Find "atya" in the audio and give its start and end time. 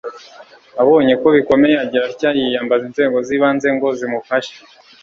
2.11-2.29